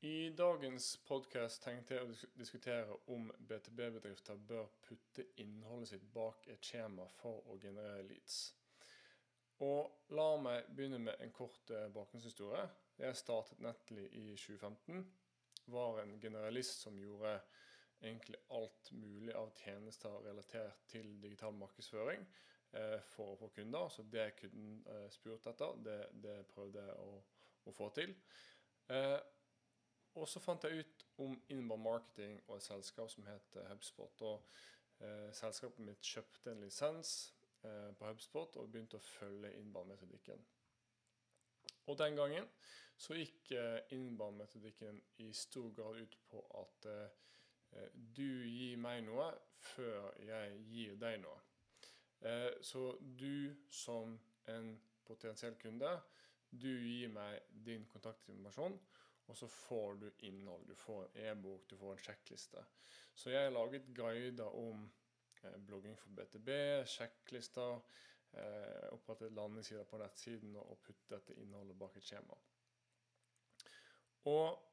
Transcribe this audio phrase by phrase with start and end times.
[0.00, 6.62] I dagens podkast tenkte jeg å diskutere om BTB-bedrifter bør putte innholdet sitt bak et
[6.62, 8.36] skjema for å generere leads.
[9.66, 12.68] Og la meg begynne med en kort eh, bakgrunnshistorie.
[13.02, 15.02] Jeg startet Netly i 2015.
[15.74, 17.32] Var en generalist som gjorde
[17.98, 23.90] egentlig alt mulig av tjenester relatert til digital markedsføring eh, for å få kunder.
[23.90, 27.18] Så det kunden eh, spurte etter, det, det prøvde jeg å,
[27.66, 28.14] å få til.
[28.94, 29.18] Eh,
[30.14, 34.22] og så fant jeg ut om inbound marketing og et selskap som heter HubSpot.
[34.22, 34.46] Og
[35.00, 37.14] eh, selskapet mitt kjøpte en lisens
[37.64, 40.44] eh, på HubSpot og begynte å følge inbound-metodikken.
[41.88, 42.48] Og den gangen
[42.98, 49.30] så gikk eh, inbound-metodikken i stor grad ut på at eh, du gir meg noe
[49.74, 51.38] før jeg gir deg noe.
[52.26, 54.18] Eh, så du som
[54.50, 54.72] en
[55.06, 55.90] potensiell kunde,
[56.50, 58.78] du gir meg din kontaktinformasjon,
[59.28, 60.66] og så får du innhold.
[60.66, 62.64] Du får en e-bok, du får en sjekkliste.
[63.14, 64.86] Så jeg har laget guider om
[65.42, 66.48] eh, blogging for BTB,
[66.88, 67.82] sjekklister,
[68.32, 72.38] eh, opprettet landingssider på nettsiden og puttet dette innholdet bak et skjema.
[74.32, 74.64] Og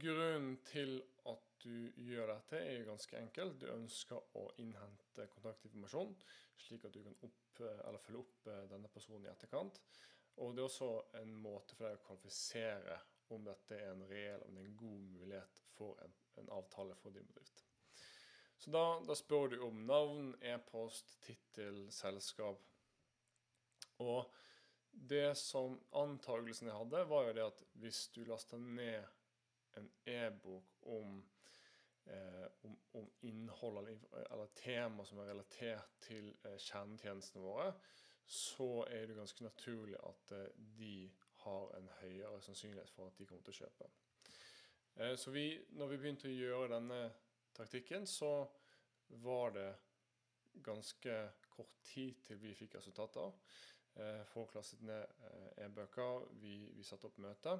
[0.00, 3.58] grunnen til at du gjør dette, er ganske enkelt.
[3.60, 6.14] Du ønsker å innhente kontaktinformasjon,
[6.60, 9.82] slik at du kan opp, eller følge opp eh, denne personen i etterkant.
[10.40, 13.00] Og det er også en måte for deg å kvalifisere
[13.36, 16.96] om dette er en reell om det er en god mulighet for en, en avtale
[17.00, 17.64] for din bedrift.
[18.60, 22.60] Så da, da spør du om navn, e-post, tittel, selskap.
[24.04, 24.28] Og
[24.92, 29.06] det som antagelsen jeg hadde, var jo det at hvis du lasta ned
[29.78, 31.22] en e-bok om,
[32.04, 37.72] eh, om, om, innhold eller, tema som er relatert til eh, kjernetjenestene våre,
[38.26, 40.94] så er det ganske naturlig at eh, de
[41.44, 43.90] har en høyere sannsynlighet for at de kommer til å kjøpe.
[44.94, 45.44] Eh, så vi,
[45.78, 47.00] når vi begynte å gjøre denne
[47.56, 48.32] taktikken, så
[49.24, 49.68] var det
[50.64, 51.16] ganske
[51.50, 53.32] kort tid til vi fikk resultater.
[53.94, 57.56] Eh, folk lastet ned eh, e-bøker, vi, vi satte opp møte.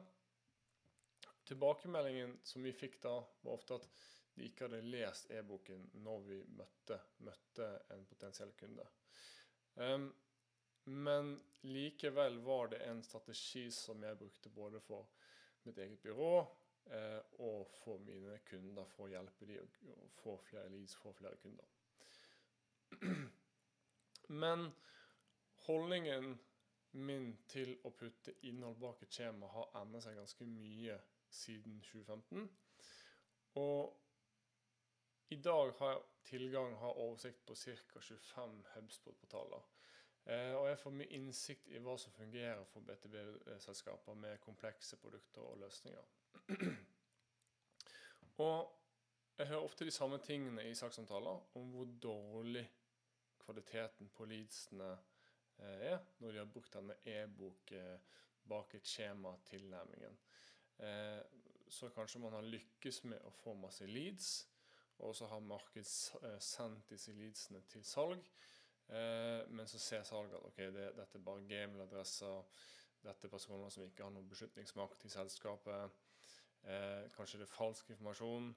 [1.50, 3.88] Tilbakemeldingen som vi fikk da, var ofte at
[4.36, 8.86] de ikke hadde lest e-boken når vi møtte, møtte en potensiell kunde.
[9.74, 10.06] Um,
[10.84, 15.08] men likevel var det en strategi som jeg brukte både for
[15.66, 16.34] mitt eget byrå
[16.90, 21.36] eh, og for mine kunder, for å hjelpe dem å få flere leads, få flere
[21.42, 21.66] kunder.
[24.42, 24.70] Men
[25.66, 26.38] holdningen
[26.92, 30.96] min til å putte innhold bak et skjema har endret seg ganske mye
[31.30, 32.48] siden 2015.
[33.60, 34.00] Og
[35.30, 38.00] i dag har jeg tilgang, har oversikt på ca.
[38.00, 39.62] 25 Hubspot-portaler.
[40.30, 45.42] Eh, og jeg får mye innsikt i hva som fungerer for BTB-selskaper med komplekse produkter
[45.42, 46.04] og løsninger.
[48.44, 48.76] og
[49.38, 52.62] jeg hører ofte de samme tingene i sakssamtaler om hvor dårlig
[53.42, 60.16] kvaliteten på leadsene eh, er når de har brukt denne e-bok eh, bak et skjema-tilnærmingen.
[61.68, 64.30] Så kanskje man har lykkes med å få masse leads,
[65.04, 68.24] og så har markedet sendt disse leadsene til salg.
[68.90, 72.42] Eh, men så ser salget at okay, det, dette er bare gmail-adresser.
[73.04, 75.98] Dette er personer som ikke har noen beslutningsmakt i selskapet.
[76.66, 78.50] Eh, kanskje det er falsk informasjon.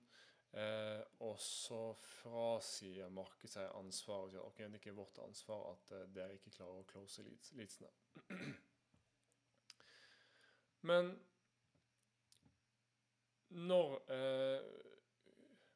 [0.54, 5.64] Eh, og så frasier markedet seg ansvaret og sier ok, det er ikke vårt ansvar
[5.72, 7.90] at dere ikke klarer å close leads, leadsene.
[10.90, 11.14] Men
[13.54, 14.62] når eh,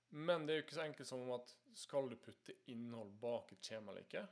[0.10, 3.66] Men det er jo ikke så enkelt som at skal du putte innhold bak et
[3.66, 4.24] skjema eller ikke?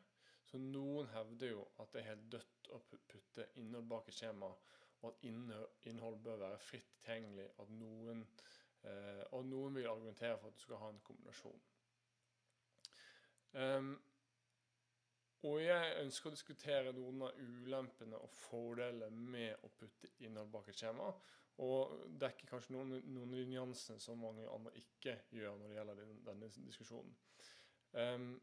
[0.56, 4.48] Så noen hevder jo at det er helt dødt å putte innhold bak et skjema,
[5.02, 8.22] og at innhold bør være fritt tilgjengelig, at noen,
[8.88, 11.60] eh, og noen vil argumentere for at du skal ha en kombinasjon.
[13.52, 13.92] Um,
[15.44, 20.72] og jeg ønsker å diskutere noen av ulempene og fordelene med å putte innhold bak
[20.72, 21.12] et skjema,
[21.68, 26.54] og dekke kanskje noen, noen nyansene som mange andre ikke gjør når det gjelder denne
[26.72, 27.24] diskusjonen.
[27.92, 28.38] Um,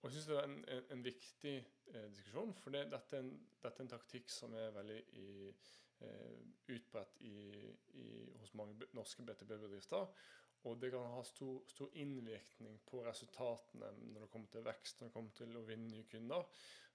[0.00, 1.54] og jeg syns det er en, en, en viktig
[1.92, 6.36] eh, diskusjon, for det, dette, er en, dette, er en, taktikk som er veldig eh,
[6.72, 7.18] utbredt
[8.40, 10.06] hos mange norske BTB-bedrifter.
[10.68, 15.08] Og det kan ha stor, stor, innvirkning på resultatene når det kommer til vekst, når
[15.08, 16.48] det kommer til å vinne nye kunder.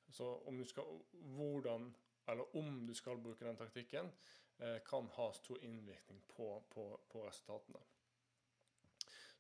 [0.10, 0.31] Så
[0.69, 1.00] skal,
[1.38, 1.88] hvordan,
[2.30, 4.12] eller om du skal bruke den taktikken,
[4.60, 7.81] eh, kan ha stor innvirkning på, på, på resultatene.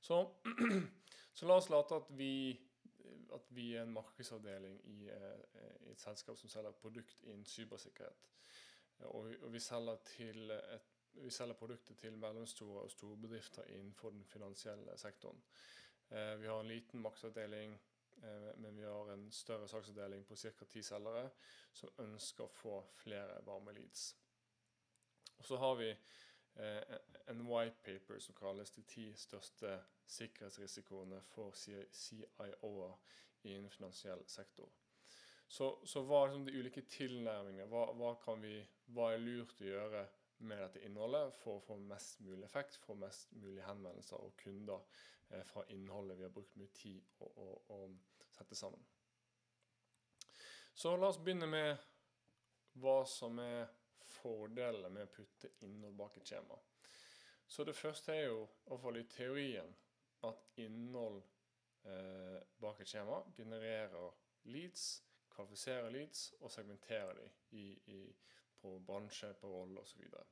[0.01, 0.21] Så,
[1.33, 2.33] så la oss late at vi
[3.33, 8.27] at vi er en markedsavdeling i, eh, i et selskap som selger produkt innen cybersikkerhet.
[8.99, 14.25] Og, og vi selger et, vi selger produkter til mellomstore og store bedrifter innenfor den
[14.25, 15.43] finansielle sektoren.
[16.09, 17.81] Eh, vi har en liten maksavdeling,
[18.17, 20.65] eh, men vi har en større saksavdeling på ca.
[20.65, 21.29] ti selgere
[21.73, 24.15] som ønsker å få flere varme leads.
[25.37, 25.89] Og så har vi
[26.55, 29.73] en whitepaper som kalles de ti største
[30.07, 32.97] sikkerhetsrisikoene for CIO-er
[33.43, 34.69] i en finansiell sektor.
[35.47, 37.67] Så, så hva er liksom de ulike tilnærmingene?
[37.69, 38.57] Hva, hva, vi,
[38.95, 40.05] hva, er lurt å gjøre
[40.45, 44.81] med dette innholdet for å få mest mulig effekt, få mest mulig henvendelser og kunder
[45.29, 47.79] eh, fra innholdet vi har brukt mye tid å
[48.35, 48.81] sette sammen.
[50.75, 51.85] Så la oss begynne med
[52.81, 53.69] hva som er
[54.25, 56.57] fordelene med å putte innhold bak et skjema.
[57.47, 59.73] Så det første er jo, i hvert fall i teorien,
[60.25, 61.19] at innhold
[61.85, 64.15] eh, bak et skjema genererer
[64.49, 65.03] leads,
[65.35, 67.99] kvalifiserer leads og segmenterer dem i, i,
[68.61, 69.93] på bransje, på rolle osv.
[69.93, 70.25] Så, videre.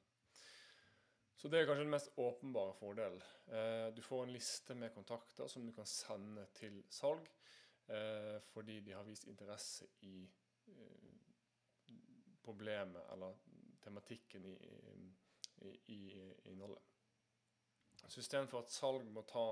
[1.38, 3.22] så det er kanskje den mest åpenbare fordelen.
[3.46, 7.30] Eh, du får en liste med kontakter som du kan sende til salg
[7.94, 10.24] eh, fordi de har vist interesse i
[10.72, 11.12] eh,
[12.44, 13.38] problemet eller
[13.84, 14.56] tematikken i,
[15.62, 16.00] i, i,
[16.52, 16.82] innholdet.
[18.08, 19.46] Så istedenfor at salg må ta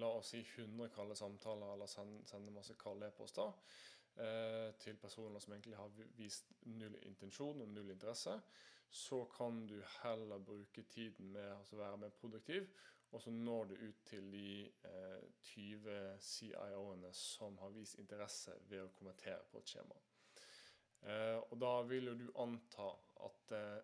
[0.00, 3.50] la oss si 100 kalde samtaler eller sende, sende masse kalde e-poster
[4.20, 8.36] eh, til personer som egentlig har vist null intensjon og null interesse,
[8.90, 12.68] så kan du heller bruke tiden med å være mer produktiv,
[13.10, 14.50] og så når du ut til de
[14.86, 19.98] eh, 20 CIO-ene som har vist interesse ved å kommentere på et skjema.
[21.02, 22.88] Eh, og da vil jo du anta
[23.26, 23.78] at eh,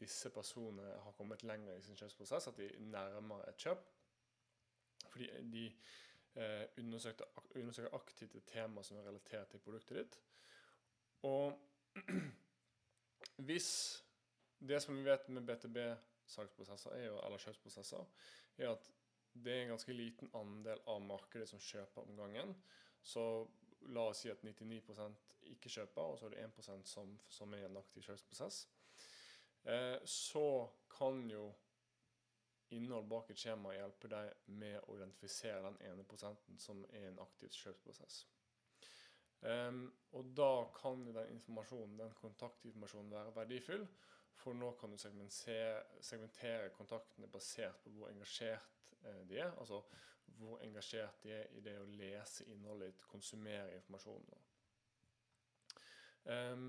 [0.00, 3.84] disse personene har kommet lenger i sin kjøpsprosess, at de nærmer et kjøp.
[5.08, 5.66] Fordi de
[6.36, 10.18] eh, undersøker aktivt et tema som er relatert til produktet ditt.
[11.22, 11.54] Og
[13.46, 13.70] hvis
[14.58, 18.04] det som vi vet med BTB-salgsprosesser eller kjøpsprosesser,
[18.58, 18.90] er at
[19.44, 22.54] det er en ganske liten andel av markedet som kjøper om gangen.
[23.02, 23.46] Så
[23.80, 27.64] la oss si at 99% ikke kjøper, og så er det 1% som, som er
[27.64, 28.64] i en aktiv kjøpsprosess.
[29.66, 30.68] Eh, så
[30.98, 31.50] kan jo
[32.74, 37.20] innhold bak et skjema hjelper deg med å identifisere den ene prosenten som er en
[37.22, 38.24] aktiv kjøpsprosess.
[39.46, 39.84] Um,
[40.16, 43.84] og da kan den informasjonen, den kontaktinformasjonen være verdifull,
[44.36, 49.52] for nå kan du segmentere kontaktene basert på hvor engasjert eh, de er.
[49.60, 49.80] Altså
[50.38, 54.44] hvor engasjert de er i det å lese innholdet ditt, konsumere informasjonen.
[56.26, 56.68] Um,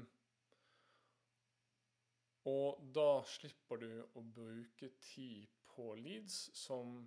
[2.48, 7.00] og da slipper du å bruke tid på leads som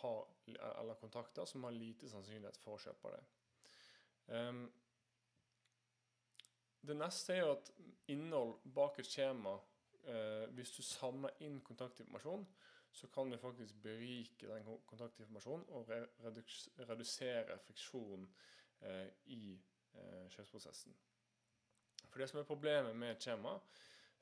[0.00, 3.22] har, eller kontakter som har lite sannsynlighet for å kjøpe det.
[4.32, 4.64] Um,
[6.82, 7.70] det neste er jo at
[8.10, 12.46] innhold bak et skjema uh, Hvis du samler inn kontaktinformasjon,
[12.92, 15.88] så kan du faktisk berike den kontaktinformasjonen og
[16.88, 18.26] redusere friksjon
[18.84, 19.56] uh, i
[19.94, 20.94] uh, kjøpsprosessen.
[22.10, 23.56] For det som er problemet med et skjema,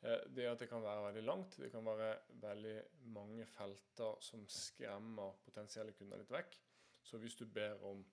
[0.03, 1.57] Eh, det at det kan være veldig langt.
[1.57, 6.57] Det kan være veldig mange felter som skremmer potensielle kunder litt vekk.
[7.03, 8.05] Så hvis du ber om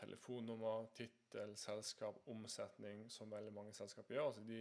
[0.00, 4.60] telefonnummer, tittel, selskap, omsetning, som veldig mange selskaper gjør altså de,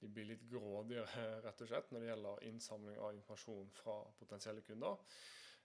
[0.00, 4.64] de, blir litt grådigere rett og slett når det gjelder innsamling av informasjon fra potensielle
[4.66, 4.98] kunder.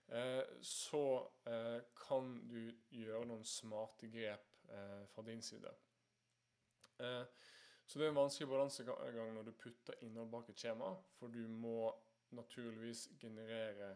[0.06, 1.04] Eh, så
[1.50, 2.60] eh, kan du
[2.94, 4.52] gjøre noen smarte grep
[5.12, 5.70] fra din side.
[7.86, 11.44] Så det er en vanskelig balansegang når du putter innhold bak et skjema, for du
[11.46, 11.92] må
[12.34, 13.92] naturligvis generere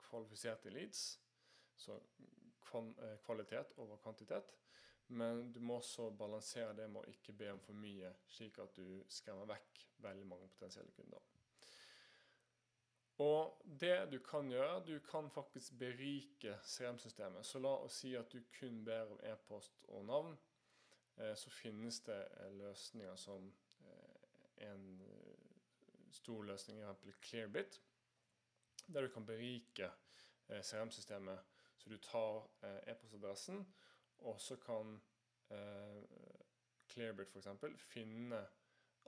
[0.00, 1.20] kvalifiserte leads,
[1.76, 1.98] så
[2.74, 4.54] eh, kvalitet over kvantitet.
[5.08, 8.76] Men du må også balansere det med å ikke be om for mye, slik at
[8.76, 11.20] du skremmer vekk veldig mange potensielle kunder.
[13.22, 17.46] Og det du kan gjøre, du kan faktisk berike CRM-systemet.
[17.46, 20.34] Så la oss si at du kun ber om e-post og navn.
[21.16, 23.52] Eh, så finnes det eh, løsninger som
[23.86, 25.02] eh, en
[26.10, 27.20] stor løsning, f.eks.
[27.22, 27.80] Clearbit,
[28.86, 29.90] der du kan berike
[30.48, 31.38] CRM-systemet.
[31.78, 32.46] Så du tar
[32.86, 33.64] e-postadressen,
[34.18, 34.98] og så kan
[36.90, 37.48] Clearbit f.eks.
[37.78, 38.38] finne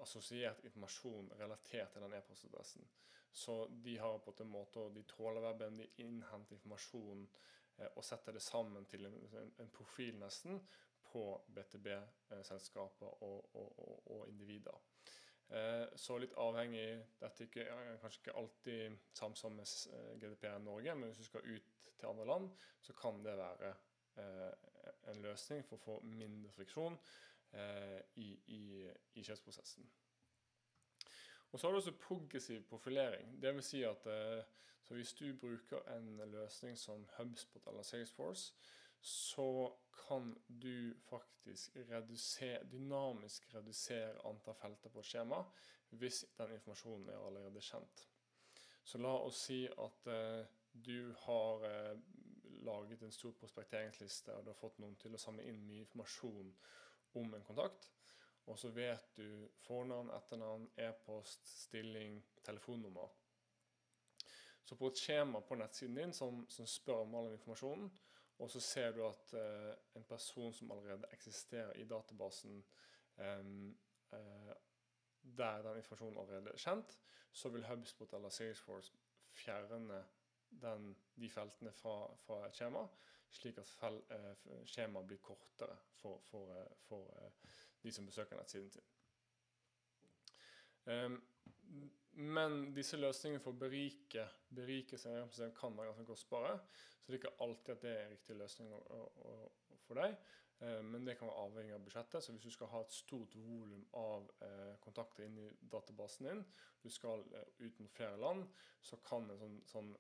[0.03, 2.85] assosiert informasjon relatert til den e-postadressen.
[3.33, 7.25] Så de har på en måte, de tråler weben, de innhenter informasjon
[7.87, 9.17] og setter det sammen til en,
[9.61, 10.61] en profil nesten,
[11.07, 14.81] på BTB-selskaper og, og, og, og, individer.
[15.49, 16.89] Eh, så litt avhengig
[17.21, 21.77] Dette er kanskje ikke alltid samsvar med eh, GDPR Norge, men hvis du skal ut
[21.87, 22.51] til andre land,
[22.83, 23.71] så kan det være
[24.19, 24.66] eh,
[25.11, 26.99] en løsning for å få mindre friksjon
[28.21, 28.63] i, i,
[29.17, 29.87] i kjøpsprosessen.
[31.53, 33.43] Og så har du også progressiv profilering.
[33.43, 34.45] Det vil si at eh,
[34.89, 38.53] hvis du bruker en løsning som HubSpot eller Salesforce,
[39.01, 39.73] så
[40.09, 45.41] kan du faktisk redusere, dynamisk redusere antall felter på et skjema
[45.91, 48.09] hvis den informasjonen er allerede kjent.
[48.85, 51.99] Så la oss si at eh, du har eh,
[52.67, 56.51] laget en stor prospekteringsliste, og du har fått noen til å samle inn mye informasjon
[57.21, 57.91] om en kontakt.
[58.47, 63.15] Og så vet du fornavn, etternavn, e-post, stilling, telefonnummer.
[64.67, 67.91] Så på et skjema på nettsiden din som, som spør om all informasjonen,
[68.39, 72.59] og så ser du at eh, en person som allerede eksisterer i databasen
[73.17, 73.45] eh,
[75.37, 76.99] der den informasjonen allerede er kjent,
[77.33, 78.93] så vil HubSpot eller Salesforce
[79.33, 80.05] fjerne
[80.63, 81.95] den, de feltene fra,
[82.25, 82.83] fra, et skjema,
[83.37, 88.39] slik at fel, eh, skjemaet blir kortere for, for, eh, for eh, de som besøker
[88.39, 88.93] nettsiden sin.
[90.87, 91.17] Um,
[92.13, 96.55] men disse løsningene for å berike, berike CRM-system kan være ganske kostbare.
[97.01, 98.71] Så det er ikke alltid at det er riktig løsning
[99.85, 100.15] for deg.
[100.61, 102.25] Eh, men det kan være avhengig av budsjettet.
[102.25, 106.45] Så hvis du skal ha et stort volum av eh, kontakter inn i databasen din,
[106.83, 108.47] du skal eh, ut mot flere land,
[108.81, 109.91] så kan en, sånn, sånn,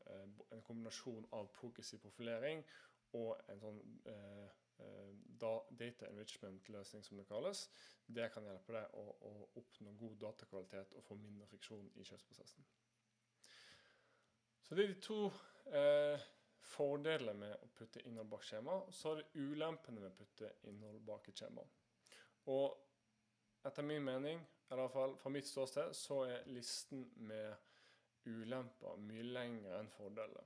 [0.55, 2.65] en kombinasjon av progressiv profilering
[3.17, 3.83] og en sånn
[5.41, 7.63] data enrichment-løsning, som det kalles,
[8.13, 12.67] det kan hjelpe deg å, å, oppnå god datakvalitet og få mindre friksjon i kjøpsprosessen.
[14.67, 15.19] Så det er de to
[15.73, 16.27] eh,
[16.63, 18.81] fordelene med å putte innhold bak skjema.
[18.91, 21.65] Så er det ulempene med å putte innhold bak et skjema.
[22.53, 27.55] Og etter min mening, eller i hvert fall fra mitt ståsted, så er listen med
[28.27, 30.45] ulemper mye lengre enn fordelene.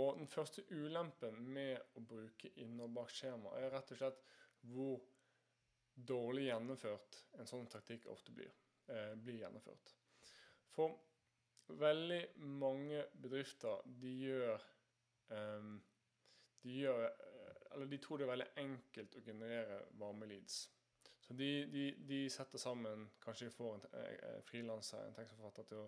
[0.00, 4.22] Og den første ulempen med å bruke innhold bak skjema er rett og slett
[4.72, 5.02] hvor
[5.92, 8.52] dårlig gjennomført en sånn taktikk ofte blir,
[8.88, 9.92] eh, blir gjennomført.
[10.72, 10.96] For
[11.68, 14.64] veldig mange bedrifter de gjør,
[15.30, 15.76] um,
[16.62, 17.08] de gjør
[17.72, 20.56] Eller de tror det er veldig enkelt å generere varme leads.
[21.22, 25.80] Så de, de, de setter sammen Kanskje de får en eh, frilanser, en tekstforfatter, til
[25.80, 25.86] å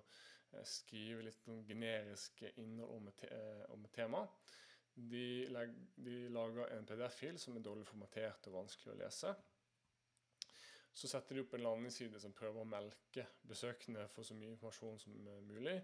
[0.54, 4.23] Eh, skrive litt sånn generisk innhold om et, eh, om et tema.
[4.95, 5.26] De,
[5.97, 9.33] de, lager en PDF-fil som er dårlig formatert og vanskelig å lese.
[10.94, 15.00] Så setter de opp en landingsside som prøver å melke besøkende for så mye informasjon
[15.02, 15.16] som
[15.48, 15.80] mulig.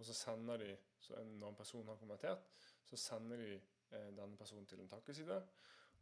[0.00, 2.46] Og så sender de, så når en person har kommentert,
[2.88, 5.36] så sender de eh, denne personen til en takkeside.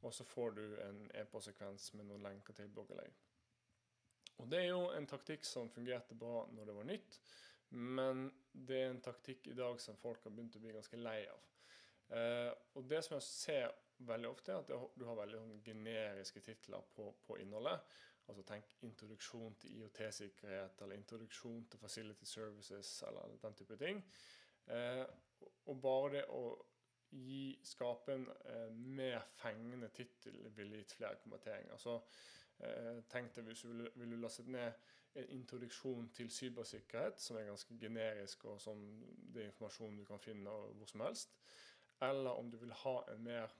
[0.07, 3.17] Og så får du en e-postsekvens med noen lenker til blogginnlegg.
[4.39, 7.21] Og Det er jo en taktikk som fungerte bra når det var nytt.
[7.75, 11.19] Men det er en taktikk i dag som folk har begynt å bli ganske lei
[11.29, 11.43] av.
[12.17, 13.75] Eh, og det som jeg ser
[14.09, 17.83] veldig ofte, er at du har veldig sånn generiske titler på, på, innholdet.
[18.29, 24.03] Altså tenk introduksjon til IOT-sikkerhet, eller introduksjon til facility services, eller den type ting.
[24.67, 25.05] Eh,
[25.67, 26.43] og bare det å
[27.11, 31.81] gi, skape en eh, mer fengende tittel ville gitt flere konverteringer.
[31.81, 31.97] Så
[32.61, 34.73] eh, tenk deg hvis du ville, ville lastet ned
[35.19, 38.83] en introduksjon til cybersikkerhet, som er ganske generisk, og som
[39.33, 41.33] det er informasjon du kan finne hvor som helst.
[42.05, 43.57] Eller om du vil ha en mer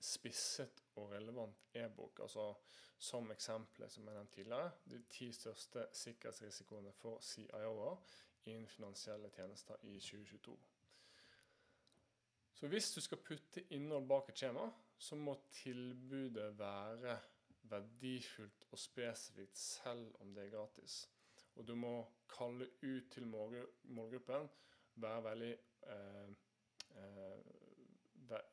[0.00, 2.20] spisset og relevant e-bok.
[2.20, 2.54] altså
[2.98, 7.96] Som eksempelet som jeg nevnte tidligere, de ti største sikkerhetsrisikoene for CIO-er
[8.44, 10.58] innen finansielle tjenester i 2022.
[12.54, 14.64] Så hvis du skal putte innhold bak et skjema,
[14.98, 17.18] så må tilbudet være
[17.70, 21.08] verdifullt og spesifikt selv om det er gratis.
[21.54, 21.92] Og du må
[22.30, 24.48] kalle ut til målgruppen,
[24.94, 25.52] være veldig
[25.92, 26.30] eh,
[26.96, 27.57] eh,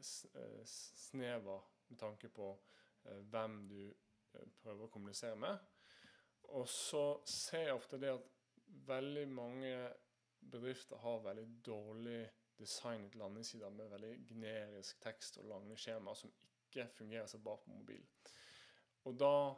[0.01, 2.51] snever med tanke på
[3.05, 5.58] eh, hvem du eh, prøver å kommunisere med.
[6.55, 8.32] Og så ser jeg ofte det at
[8.88, 9.75] veldig mange
[10.51, 12.24] bedrifter har veldig dårlig
[12.60, 17.74] designet landingssider med veldig generisk tekst og lange skjemaer som ikke fungerer så bra på
[17.74, 18.05] mobil.
[19.05, 19.55] Og da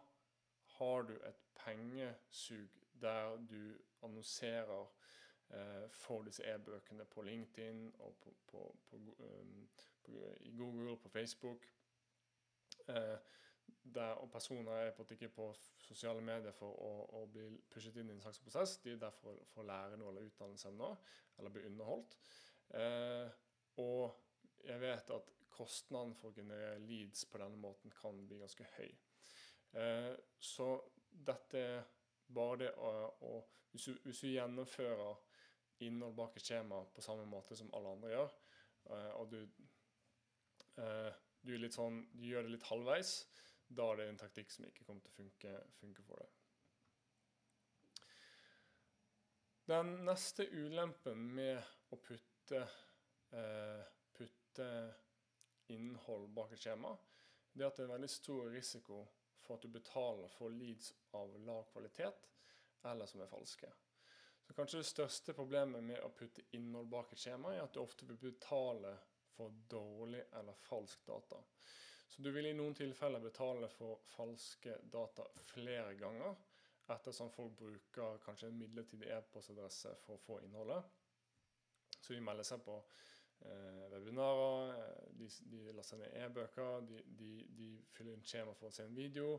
[0.78, 2.70] har du et pengesug
[3.02, 4.88] der du annonserer
[5.50, 9.70] eh, for disse e-bøkene på LinkedIn og på, på, på, um,
[10.08, 11.68] i Google, på Facebook.
[12.88, 13.18] Eh,
[13.94, 15.48] der, og personer er på ikke på
[15.78, 18.78] sosiale medier for å, å bli pushet inn i en slags prosess.
[18.84, 20.92] De er der for, for å lære noe eller utdanne seg nå,
[21.40, 22.18] eller bli underholdt.
[22.76, 23.28] Eh,
[23.84, 28.68] og jeg vet at kostnaden for å generere leads på denne måten kan bli ganske
[28.78, 28.92] høy.
[29.80, 30.74] Eh, så
[31.28, 31.88] dette er
[32.28, 32.92] bare det å,
[33.24, 33.32] å
[33.72, 35.24] hvis, du, hvis, du, gjennomfører
[35.86, 38.36] innhold bak et skjema på samme måte som alle andre gjør,
[38.92, 39.40] eh, og du,
[40.78, 43.14] du, sånn, du, gjør det litt halvveis,
[43.68, 46.36] da er det en taktikk som ikke kommer til å funke, funke for deg.
[49.68, 51.58] Den neste ulempen med
[51.92, 52.62] å putte,
[53.36, 53.82] eh,
[54.16, 54.68] putte
[55.74, 56.94] innhold bak et skjema,
[57.52, 59.02] det er at det er en veldig stor risiko
[59.44, 62.24] for at du betaler for leads av lav kvalitet,
[62.88, 63.70] eller som er falske.
[64.48, 67.82] Så Kanskje det største problemet med å putte innhold bak et skjema, er at du
[67.82, 68.94] ofte vil betale
[69.38, 71.40] for dårlig eller falsk data.
[72.08, 76.36] Så du vil i noen tilfeller betale for falske data flere ganger,
[76.94, 80.84] ettersom folk bruker kanskje en midlertidig e-postadresse for å få innholdet.
[82.00, 87.32] Så de melder seg på eh, webinarer, eh, de, de, laster ned e-bøker, de, de,
[87.60, 89.36] de, fyller inn skjema for å se en video.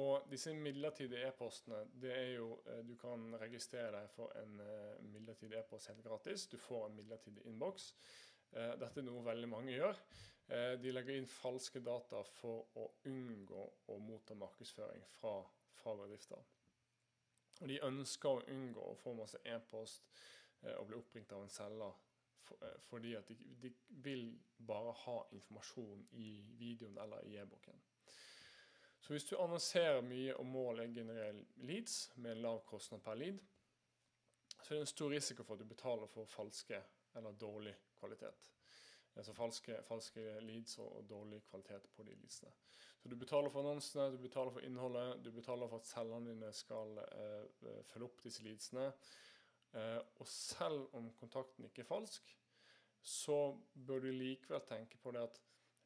[0.00, 5.02] Og disse midlertidige e-postene, det er jo eh, Du kan registrere deg for en eh,
[5.12, 6.46] midlertidig e-post helt gratis.
[6.48, 7.92] Du får en midlertidig innboks.
[8.52, 9.98] Eh, dette er noe veldig mange gjør.
[10.52, 15.38] Eh, de legger inn falske data for å unngå å motta markedsføring fra,
[15.78, 16.42] fra bedrifter.
[17.62, 20.04] Og de ønsker å unngå å få masse e-post
[20.62, 22.00] eh, og bli oppringt av en selger
[22.84, 23.70] fordi at de, de,
[24.04, 24.26] vil
[24.66, 27.78] bare ha informasjon i videoen eller i e-boken.
[29.00, 33.38] Så hvis du annonserer mye og målet genererer leads med lav kostnad per lead,
[34.58, 36.82] så er det en stor risiko for at du betaler for falske
[37.16, 38.50] eller dårlig kvalitet.
[39.14, 42.52] Altså falske, falske leads og, og, dårlig kvalitet på de leadsene.
[43.02, 46.52] Så du betaler for annonsene, du betaler for innholdet, du betaler for at selgerne dine
[46.56, 48.86] skal eh, eh, følge opp disse leadsene.
[49.74, 52.32] Eh, og selv om kontakten ikke er falsk,
[53.02, 53.38] så
[53.74, 55.40] bør du likevel tenke på det at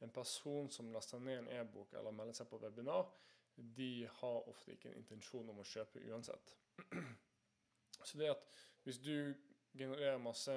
[0.04, 3.08] en person som laster ned en e-bok eller melder seg på webinar,
[3.56, 6.52] de har ofte ikke en intensjon om å kjøpe uansett.
[8.06, 8.50] Så det at
[8.84, 9.34] hvis du
[9.72, 10.52] genererer masse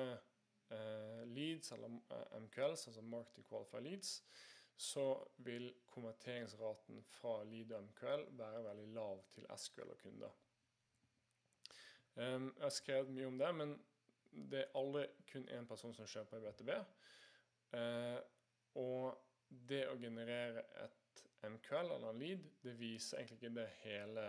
[1.25, 4.23] leads, eller eh, MQLs, altså Marketing Qualified Leads,
[4.75, 10.35] så vil konverteringsraten fra lead og MQL være veldig lav til SQL og kunder.
[12.15, 13.73] Um, jeg har skrevet mye om det, men
[14.51, 16.69] det er aldri kun én person som kjøper i BTB.
[16.69, 18.19] Uh, eh,
[18.79, 19.19] og
[19.69, 24.25] det å generere et MQL eller en lead, det viser egentlig ikke det hele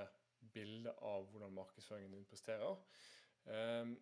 [0.54, 2.78] bildet av hvordan markedsføringen din presterer.
[3.44, 3.94] Um,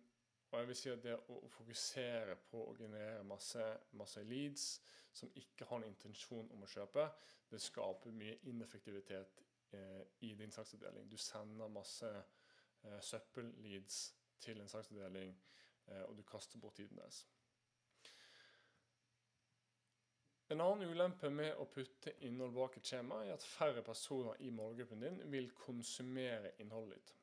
[0.51, 3.65] og jeg vil si at det å fokusere på å generere masse,
[3.99, 4.79] masse, leads
[5.13, 7.05] som ikke har en intensjon om å kjøpe,
[7.49, 9.43] det skaper mye ineffektivitet
[9.77, 11.09] eh, i din saksavdeling.
[11.09, 13.99] Du sender masse eh, søppelleads
[14.41, 15.35] til en saksavdeling,
[15.87, 17.25] eh, og du kaster bort tiden deres.
[20.49, 24.49] En annen ulempe med å putte innhold bak et skjema, er at færre personer i
[24.49, 27.13] målgruppen din vil konsumere innholdet ditt.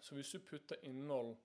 [0.00, 1.36] Så hvis du putter innhold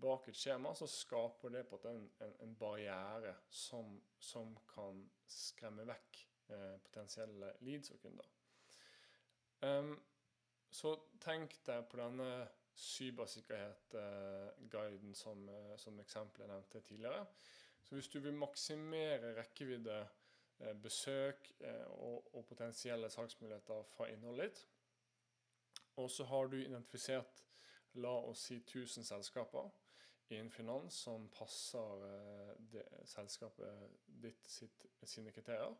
[0.00, 5.86] bak et skjema, så skaper det på en, en, en barriere som, som, kan skremme
[5.88, 8.28] vekk eh, potensielle leads og kunder.
[9.64, 9.94] Um,
[10.74, 12.28] så tenk deg på denne
[12.74, 17.26] cybersikkerhet-guiden som, eh, som eksempelet jeg nevnte tidligere.
[17.84, 20.08] Så hvis du vil maksimere rekkevidde,
[20.60, 24.68] eh, besøk eh, og, og, potensielle salgsmuligheter fra innholdet ditt,
[25.96, 27.44] og så har du identifisert
[27.92, 29.70] la oss si 1000 selskaper,
[30.32, 35.74] innen finans som passer eh, det, selskapet ditt sitt, sine kriterier.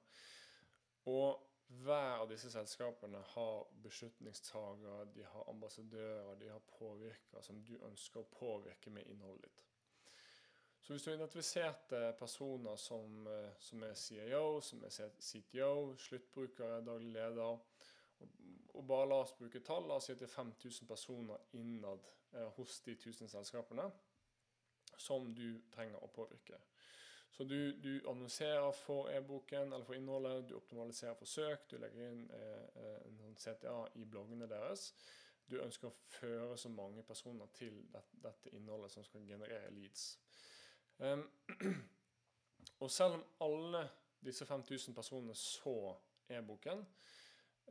[1.11, 1.41] Og
[1.85, 8.21] hver av disse selskapene har beslutningstagere, de har ambassadører, de har påvirkere som du ønsker
[8.21, 9.65] å påvirke med innholdet ditt.
[10.85, 16.85] Så hvis du har identifiserte personer som, eh, som er CIO, som er CTO, sluttbrukere,
[16.85, 17.43] daglig leder,
[18.21, 18.29] og,
[18.75, 22.05] og bare la oss bruke tall, la oss si at det er 5000 personer innad
[22.35, 23.89] eh, hos de 1000 selskapene,
[24.99, 26.59] som du trenger å påvirke.
[27.35, 32.13] Så du, du annonserer for e-boken eller for innholdet, du optimaliserer for søk, du legger
[32.13, 34.93] inn eh, eh en sånn CTA i bloggene deres.
[35.51, 40.07] Du ønsker å føre så mange personer til dette, innholdet som skal generere leads.
[40.99, 41.27] Um,
[42.83, 43.83] og selv om alle
[44.25, 45.77] disse 5000 personene så
[46.31, 46.87] e-boken,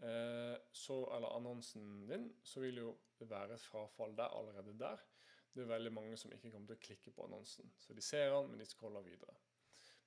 [0.03, 0.59] eh,
[0.91, 5.07] eller annonsen din, så vil jo det være et frafall der allerede der
[5.53, 7.73] det er veldig mange som ikke kommer til å klikke på annonsen.
[7.79, 9.35] Så de ser den, men de scroller videre.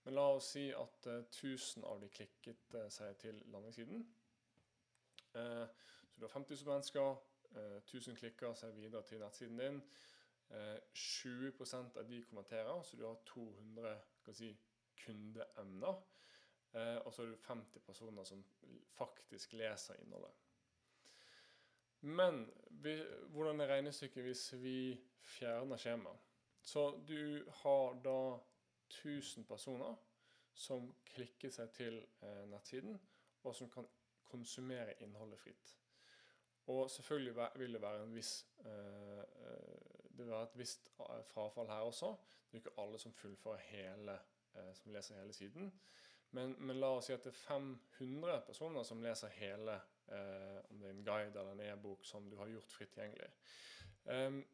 [0.06, 4.04] Men la oss si at uh, eh, 1000 av de klikket uh, seg til landingssiden.
[5.35, 5.66] Uh,
[6.11, 7.16] så du har 5000 mennesker,
[7.56, 9.78] 1000 klikker seg videre til nettsiden din.
[10.94, 13.94] 20% av de kommenterer, så du har 200
[14.35, 14.50] si,
[15.00, 16.02] kundeemner.
[17.04, 18.44] og så har du 50 personer som
[18.98, 20.45] faktisk leser innholdet.
[22.07, 22.97] Men vi,
[23.35, 24.77] hvordan er regnestykket hvis vi
[25.27, 26.23] fjerner skjemaet?
[26.66, 28.19] Så du har da
[28.90, 29.95] 1000 personer
[30.55, 32.97] som klikker seg til eh, nettsiden,
[33.45, 33.87] og som kan
[34.27, 35.77] konsumere innholdet fritt.
[36.66, 38.33] Og selvfølgelig vil det være en viss
[38.64, 39.23] eh,
[40.16, 42.14] det vil være et visst eh, frafall her også.
[42.51, 44.19] Det er ikke alle som fullfører hele,
[44.55, 45.73] eh, som leser hele siden.
[46.31, 47.42] Men, men, la oss si at det er
[47.99, 49.81] 500 personer som leser hele,
[50.12, 53.31] eh, om det er en guide eller en e-bok som du har gjort fritt tilgjengelig.
[54.05, 54.45] Um,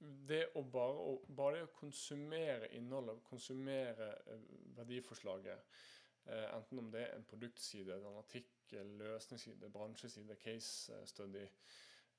[0.00, 4.46] det å bare, å bare å konsumere innholdet, konsumere eh,
[4.78, 5.76] verdiforslaget,
[6.24, 11.44] eh, enten om det er en produktside, en artikkel, løsningsside, bransjeside, case study,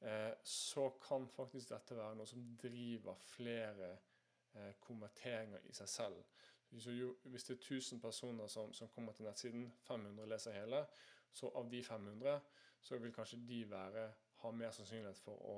[0.05, 6.23] eh, så kan faktisk dette være noe som driver flere eh, konverteringer i seg selv.
[6.71, 10.85] Hvis det er 1000 personer som, som, kommer til nettsiden, 500 leser hele,
[11.33, 12.39] så av de 500
[12.81, 14.07] så vil kanskje de være,
[14.41, 15.57] ha mer sannsynlighet for å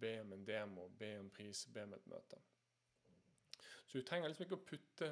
[0.00, 2.40] be om en demo, be om pris, be om et møte.
[3.86, 5.10] Så du trenger liksom ikke å putte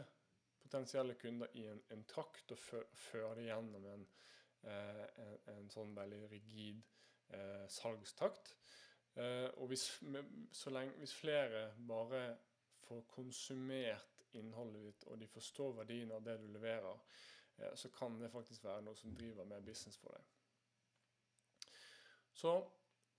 [0.63, 4.07] potensielle kunder i en, en trakt og føre det gjennom en,
[4.63, 6.81] eh, en, en, sånn veldig rigid
[7.37, 8.55] eh, salgstakt.
[9.21, 9.87] Eh, og hvis,
[10.71, 12.23] lenge, hvis flere bare
[12.87, 17.05] får konsumert innholdet ditt, og de forstår verdien av det du leverer,
[17.75, 20.27] så kan det faktisk være noe som driver med business for deg.
[22.33, 22.55] Så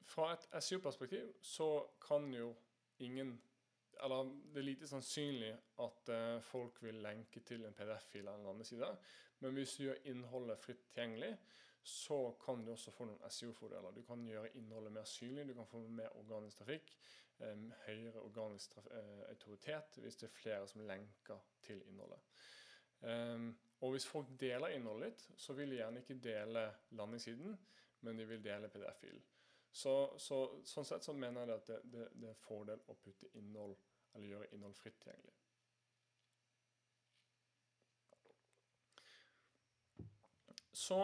[0.08, 1.71] fra et SEO-perspektiv så
[2.08, 2.54] kan jo
[2.99, 3.41] ingen
[4.04, 5.51] Eller det er lite sannsynlig
[5.84, 8.88] at uh, folk vil lenke til en PDF-fil eller en annen side.
[9.39, 11.38] Men hvis du gjør innholdet fritt tilgjengelig,
[11.84, 13.91] så kan du også få noen SEO-fordeler.
[13.91, 16.95] Du kan gjøre innholdet mer synlig, du kan få mer organisk trafikk
[17.86, 22.19] høyere organisk eh, autoritet hvis det er flere som lenker til innholdet.
[23.82, 26.65] Og hvis folk deler innholdet litt, så vil de gjerne ikke dele
[26.98, 27.56] landingssiden,
[28.06, 29.24] men de vil dele PDF-filen.
[29.72, 33.30] Så, så, sånn sett så mener jeg at det, det, det er fordel å putte
[33.39, 33.78] innhold,
[34.13, 35.38] eller gjøre innhold fritt tilgjengelig.
[40.82, 41.02] Så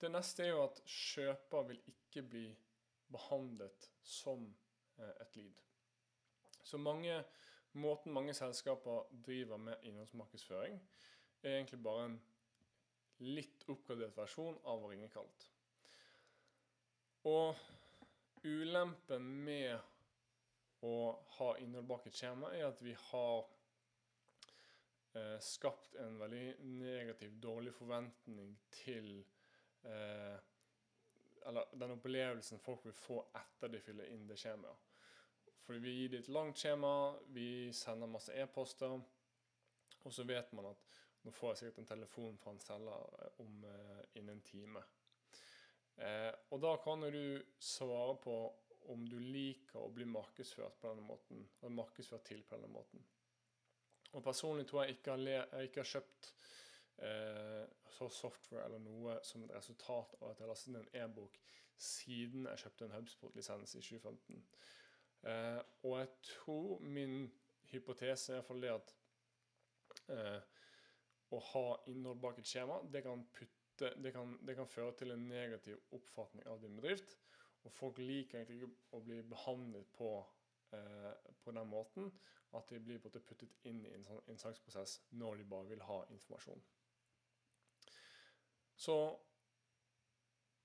[0.00, 2.46] det neste er jo at kjøper vil ikke bli
[3.12, 4.46] behandlet som
[4.98, 5.54] Eh, et lead.
[6.62, 7.24] Så mange,
[7.72, 10.80] måten mange selskaper driver med innholdsmarkedsføring,
[11.42, 12.16] er egentlig bare en
[13.24, 15.48] litt oppgradert versjon av å ringe kaldt.
[17.26, 17.56] Og
[18.46, 20.96] ulempen med å
[21.38, 23.46] ha innhold bak et skjema, er at vi har
[25.16, 26.44] eh, skapt en veldig
[26.82, 29.24] negativ, dårlig forventning til
[29.88, 30.36] eh,
[31.46, 34.94] Eller den opplevelsen folk vil få etter de fyller inn det skjemaet.
[35.66, 38.96] Fordi vi gir det et langt skjema, vi sender masse e-poster,
[40.06, 43.40] og så vet man at nå får jeg sikkert en telefon fra en selger eh,
[43.42, 44.84] om eh, innen en time.
[45.96, 48.36] Eh, og da kan du svare på
[48.92, 53.02] om du liker å bli markedsført på denne måten, og markedsført til på denne måten.
[54.14, 56.30] Og personlig tror jeg ikke jeg ikke har kjøpt
[57.02, 57.64] eh,
[58.08, 61.40] software eller noe som et resultat av at jeg lastet ned en e-bok
[61.76, 64.44] siden jeg kjøpte en Hubspot-lisens i 2015.
[65.26, 67.26] Eh, og jeg tror min
[67.72, 68.94] hypotese er iallfall det at
[70.14, 70.55] eh,
[71.34, 75.14] å ha innhold bak et skjema, det kan, putte, det, kan, det kan, føre til
[75.14, 77.16] en negativ oppfatning av din bedrift.
[77.66, 80.10] Og folk liker egentlig ikke å bli behandlet på,
[80.76, 81.12] eh,
[81.42, 82.10] på den måten
[82.54, 86.62] at de blir puttet inn i en sånn innsaksprosess når de bare vil ha informasjon.
[88.76, 88.96] Så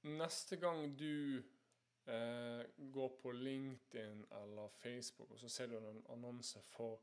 [0.05, 1.41] neste gang du
[2.05, 7.01] Eh, går på LinkedIn eller Facebook, og så ser du en annonse for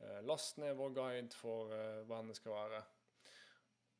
[0.00, 2.80] eh, Last ned vår guide for eh, hva det skal være.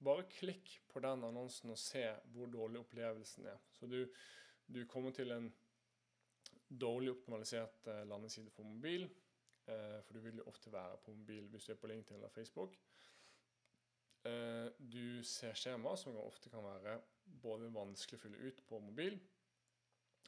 [0.05, 3.59] Bare klikk på den annonsen og se hvor dårlig opplevelsen er.
[3.75, 4.05] Så du,
[4.67, 5.49] du kommer til en
[6.69, 9.09] dårlig optimalisert landeside landingsside for mobil.
[9.69, 12.29] Eh, for du vil jo ofte være på mobil hvis du er på LinkedIn eller
[12.29, 12.79] Facebook.
[14.25, 17.01] Eh, du ser skjema som ofte kan være
[17.43, 19.19] både vanskelig å fylle ut på mobil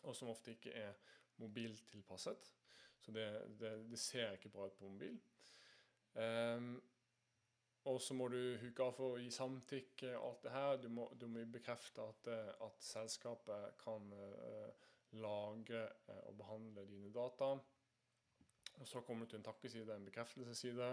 [0.03, 0.95] og som ofte ikke er
[1.41, 2.53] mobiltilpasset.
[3.01, 3.27] Så det,
[3.61, 5.19] det, det ser ikke bra ut på mobil.
[7.91, 10.77] Og så må du huke av for å gi samtykke og alt det her.
[10.83, 16.87] Du må, du må bekrefte at, eh, at, selskapet kan uh, lagre uh, og behandle
[16.87, 17.51] dine data.
[18.81, 20.91] Og så kommer du til en takkeside, en bekreftelsesside.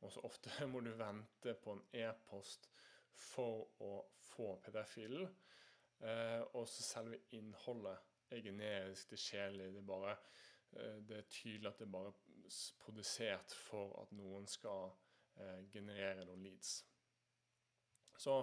[0.00, 2.70] Og så ofte må du vente på en e-post
[3.20, 3.94] for å
[4.30, 5.28] få PDF-filen.
[6.00, 7.98] Uh, og så selve innholdet
[8.30, 9.72] er generisk, det er kjedelig.
[9.74, 10.16] Det er bare
[10.72, 12.12] eh, det er tydelig at det er bare
[12.84, 15.09] produsert for at noen skal eh,
[15.72, 16.74] generere noen leads.
[18.20, 18.34] Så,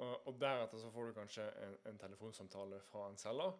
[0.00, 3.52] og deretter så får du kanskje en, en telefonsamtale fra en selger.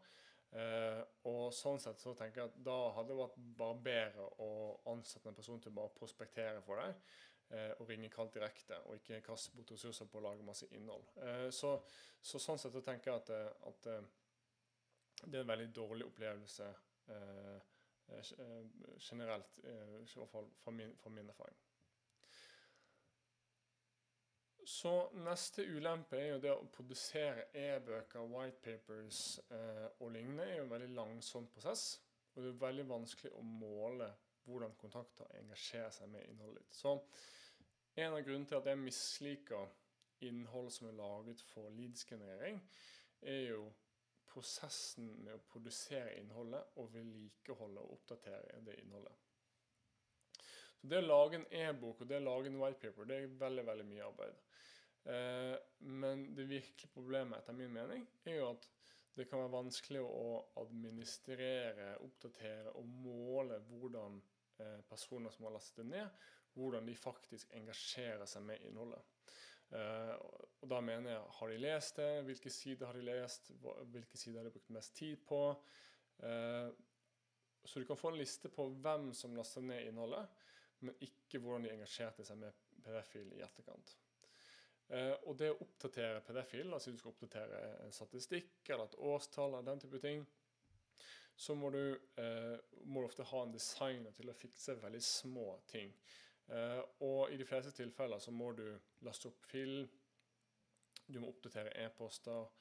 [0.52, 4.48] Uh, og sånn sett så tenker jeg at da hadde det vært bare bedre å
[4.92, 6.98] ansette en person til å bare prospektere for deg.
[7.52, 11.08] uh, og ringe kaldt direkte, og ikke kaste bort ressurser på å lage masse innhold.
[11.16, 11.72] Uh, så,
[12.20, 13.32] så, sånn sett så tenker jeg at,
[13.70, 13.88] at
[15.24, 16.68] det er en veldig dårlig opplevelse
[17.14, 17.58] eh,
[18.98, 21.60] generelt, i hvert fall fra min, min erfaring.
[24.64, 30.66] Så neste ulempe er jo det å produsere e-bøker, whitepapers eh, og lignende er jo
[30.66, 31.96] en veldig langsom prosess.
[32.32, 34.08] Og det er veldig vanskelig å måle
[34.46, 36.78] hvordan kontakter engasjerer seg med innholdet ditt.
[36.78, 36.94] Så
[37.98, 39.74] en av grunnene til at jeg misliker
[40.22, 42.60] innhold som er laget for leads-generering,
[43.22, 43.66] er jo
[44.32, 49.18] prosessen med å produsere innholdet og vedlikeholde og oppdatere det innholdet.
[50.80, 53.66] Så Det å lage en e-bok og det å lage en whitepaper det er veldig
[53.66, 54.40] veldig mye arbeid.
[55.04, 58.68] Eh, men det virkelige problemet etter min mening er jo at
[59.16, 60.28] det kan være vanskelig å
[60.62, 64.20] administrere, oppdatere og måle hvordan
[64.62, 66.22] eh, personer som har lastet det ned,
[66.54, 69.10] hvordan de faktisk engasjerer seg med innholdet.
[69.72, 70.12] Uh,
[70.60, 73.48] og Da mener jeg har de lest det, hvilke sider har de lest,
[73.88, 75.38] hvilke sider har de brukt mest tid på.
[77.64, 80.28] Så du kan få en liste på hvem som laster ned innholdet,
[80.84, 83.96] men ikke hvordan de engasjerte seg med PDF-fil i etterkant.
[84.92, 89.54] Uh, og det å oppdatere PDF-fil, altså du skal oppdatere en statistikk eller et årstall,
[89.54, 90.26] eller den type ting,
[91.36, 91.96] så må du,
[92.84, 95.88] må du ofte ha en designer til å fikse veldig små ting.
[96.50, 98.66] Uh, og i de fleste tilfeller så må du
[99.06, 99.88] laste opp fil,
[101.08, 102.52] du må oppdatere e-poster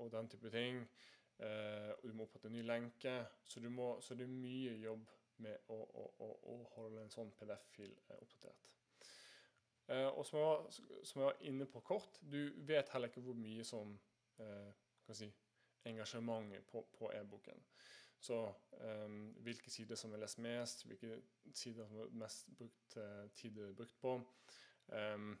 [0.00, 0.80] og den type ting.
[1.38, 3.12] Og du må opprette en ny lenke.
[3.46, 5.06] Så, må, så, det er mye jobb
[5.44, 8.74] med å, å, å, å holde en sånn PDF-fil oppdatert.
[9.88, 13.90] Og som jeg, var, inne på kort, du vet heller ikke hvor mye som
[15.12, 15.28] si,
[15.84, 17.60] engasjementet på, på e-boken.
[18.24, 21.18] Så um, hvilke sider som er lest mest, hvilke
[21.52, 24.14] sider som er mest brukt, uh, tid er brukt på.
[24.88, 25.34] Um,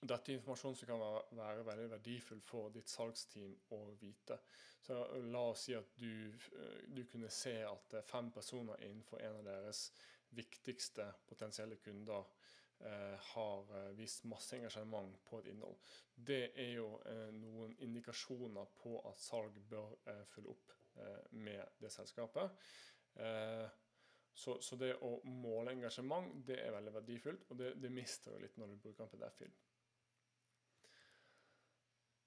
[0.00, 4.38] dette er informasjon som kan være, være, veldig verdifull for ditt salgsteam å vite.
[4.80, 4.96] Så
[5.28, 6.32] La oss si at du,
[6.88, 9.90] du kunne se at fem personer innenfor en av deres
[10.32, 12.24] viktigste potensielle kunder
[12.80, 15.76] har vist masse engasjement på et innhold.
[16.14, 16.86] Det er jo
[17.36, 19.98] noen indikasjoner på at salg bør
[20.32, 22.50] følge opp Eh, med det selskapet.
[23.14, 23.66] Eh,
[24.32, 28.72] så, det å måle engasjement det er veldig verdifullt, og det, mister du litt når
[28.72, 29.54] du bruker en PDF-film.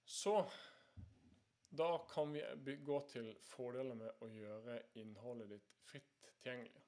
[0.05, 0.35] Så
[1.69, 6.83] da kan vi gå til fordeler med å gjøre innholdet ditt fritt tilgjengelig.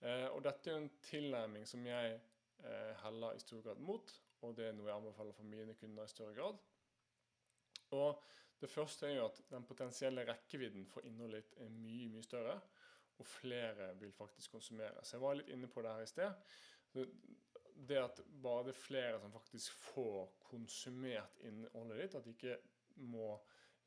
[0.00, 2.18] Eh, og dette er en tilnærming som jeg
[2.64, 6.06] eh, heller i stor grad mot, og det er noe jeg anbefaler for mine kunder
[6.06, 6.60] i større grad.
[7.96, 8.22] Og
[8.60, 12.56] det første er jo at den potensielle rekkevidden for innholdet ditt er mye mye større,
[13.18, 15.04] og flere vil faktisk konsumere.
[15.04, 16.48] Så jeg var litt inne på det her i sted.
[17.88, 22.58] Det at bare det er flere som faktisk får konsumert innholdet ditt, at de ikke
[23.10, 23.30] må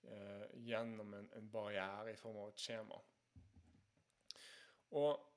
[0.03, 2.99] eh, gjennom en, en, barriere i form av et skjema.
[4.99, 5.30] Og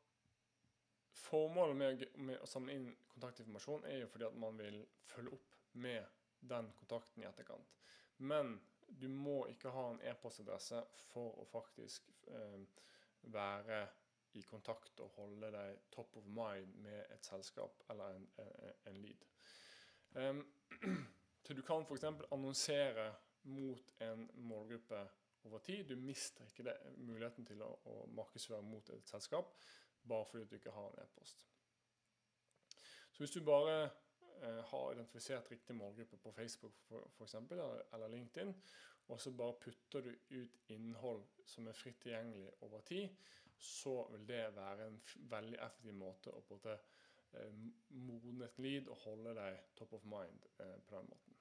[1.24, 5.58] Formålet med, med å samle inn kontaktinformasjon er jo fordi at man vil følge opp
[5.80, 6.04] med
[6.44, 7.70] den kontakten i etterkant.
[8.18, 8.58] Men
[8.88, 12.60] du må ikke ha en e-postadresse for å faktisk eh,
[13.32, 13.80] være
[14.38, 19.00] i kontakt og holde deg top of mind med et selskap eller en, en, en
[19.02, 19.26] lead.
[20.14, 20.42] Um,
[21.44, 22.06] så du kan f.eks.
[22.34, 23.12] annonsere
[23.50, 25.00] mot en målgruppe
[25.44, 25.84] over tid.
[25.88, 29.54] Du mister ikke det, muligheten til å, å markedsføre mot et selskap
[30.08, 31.46] bare fordi du ikke har en e-post.
[33.12, 33.90] Så hvis du bare
[34.44, 36.72] Eh, har identifisert riktig målgruppe på Facebook
[37.18, 37.34] f.eks.
[37.34, 38.54] eller LinkedIn,
[39.06, 43.08] og så bare putter du ut innhold som er fritt tilgjengelig over tid,
[43.58, 49.00] så vil det være en veldig effektiv måte å en eh, modne et lead og
[49.06, 51.38] holde deg top of mind eh, på den måten.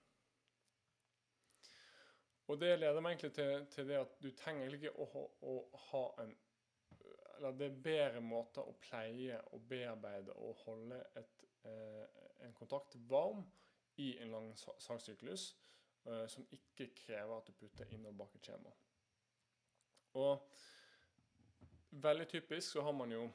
[2.48, 5.58] Og Det leder meg egentlig til, til det at du trenger ikke å, å,
[5.90, 6.36] ha en
[7.44, 12.06] eller Det er bedre måter å pleie og bearbeide og holde et Eh,
[12.46, 13.44] en kontakt varm
[13.96, 15.56] i en lang sakssyklus
[16.06, 18.74] eh, som ikke krever at du putter inn og bak et skjema.
[20.20, 20.44] Og
[22.04, 23.30] veldig typisk så har man jo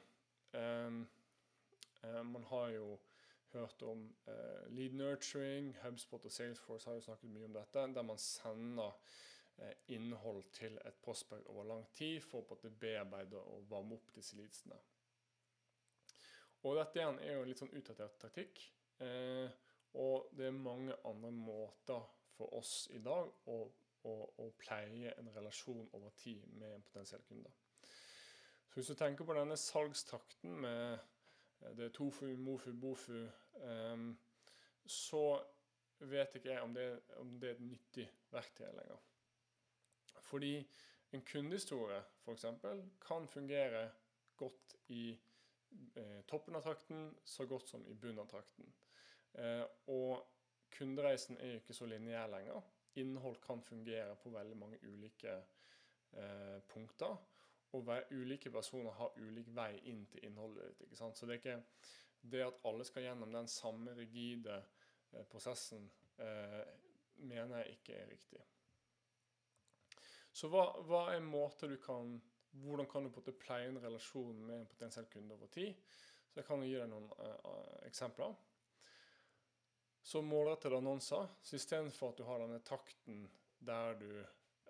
[0.53, 0.99] eh,
[2.23, 2.99] Man har jo
[3.51, 4.05] hørt om
[4.69, 5.73] lead nurturing.
[5.81, 8.93] HubSpot og Salesforce har jo snakket mye om dette, der man sender
[9.87, 14.77] innhold til et prospect over lang tid for å bearbeide og varme opp disse leadsene.
[16.67, 18.61] Og dette igjen er jo litt sånn utdatert taktikk.
[19.03, 19.47] Eh,
[19.99, 22.03] og det er mange andre måter
[22.35, 23.59] for oss i dag å,
[24.07, 27.51] å, å, pleie en relasjon over tid med en potensiell kunde.
[28.69, 33.23] Så hvis du tenker på denne salgstakten med eh, det er tofu, mofu, bofu,
[33.63, 34.03] eh,
[34.89, 35.23] så
[35.99, 39.08] vet ikke jeg om det, om det, er et nyttig verktøy lenger.
[40.21, 40.53] Fordi
[41.11, 42.45] en kundehistorie f.eks.
[43.01, 43.89] kan fungere
[44.37, 45.09] godt i
[45.95, 48.73] eh, toppen av trakten så godt som i bunnen av trakten.
[49.33, 50.25] Eh, og
[50.71, 52.61] kundereisen er jo ikke så lineær lenger.
[52.99, 55.35] Innhold kan fungere på veldig mange ulike
[56.13, 57.17] eh, punkter.
[57.77, 60.87] Og ulike personer har ulik vei inn til innholdet ditt.
[60.87, 61.17] ikke sant?
[61.17, 64.63] Så det er ikke det at alle skal gjennom den samme rigide
[65.13, 66.63] eh, prosessen, eh,
[67.15, 68.41] mener jeg ikke er riktig.
[70.39, 72.13] Så hva, hva er måter du kan
[72.51, 75.75] hvordan kan du på en pleie en relasjon med en potensiell kunde over tid?
[76.29, 78.35] Så jeg kan gi deg noen uh, eksempler.
[80.01, 81.27] Så målrettede annonser.
[81.41, 83.25] Så istedenfor at du har denne takten
[83.65, 84.09] der du,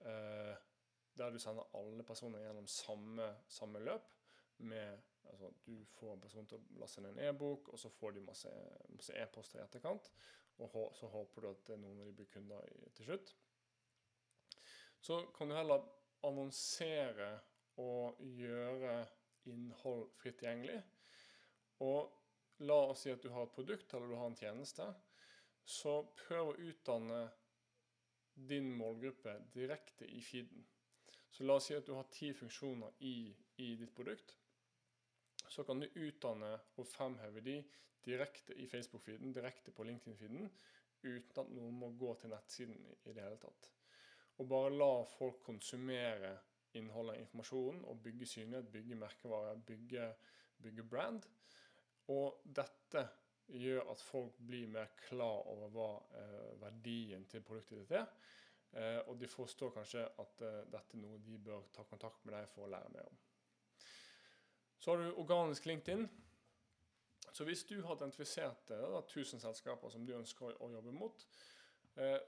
[0.03, 0.55] uh,
[1.19, 4.15] der du sender alle personer gjennom samme, samme løp
[4.67, 4.99] med
[5.31, 8.25] altså, Du får en person til å laste ned en e-bok, og så får de
[8.25, 8.51] masse,
[9.15, 10.11] e-poster i etterkant.
[10.59, 12.65] Og så håper du at noen av de blir kunder
[12.97, 13.37] til slutt.
[14.99, 15.85] Så kan du heller
[16.27, 17.31] annonsere
[17.79, 18.95] og gjøre
[19.47, 20.79] innhold fritt tilgjengelig.
[21.85, 24.87] Og la oss si at du har et produkt eller du har en tjeneste.
[25.63, 27.21] Så prøv å utdanne
[28.49, 30.65] din målgruppe direkte i feeden.
[31.29, 33.31] Så la oss si at du har ti funksjoner i,
[33.63, 34.35] i ditt produkt.
[35.49, 37.57] Så kan du utdanne og fremheve de
[38.05, 40.49] direkte i Facebook-feeden, direkte på LinkedIn-feeden,
[41.03, 43.69] uten at noen må gå til nettsiden i det hele tatt.
[44.39, 46.37] Og bare la folk konsumere
[46.79, 50.05] innholdet informasjonen og bygge synlighet, bygge merkevare, bygge,
[50.63, 51.25] bygge brand.
[52.07, 53.03] Og dette
[53.49, 55.89] gjør at folk blir mer klar over hva
[56.21, 58.07] eh, verdien til produktet ditt er.
[58.71, 62.37] Eh, og de forstår kanskje at eh, dette er noe de bør ta kontakt med
[62.37, 63.21] deg for å lære mer om.
[64.79, 66.07] Så har du organisk LinkedIn.
[67.33, 71.58] Så hvis du har identifisert 1000 selskaper som du ønsker å jobbe mot, Eh,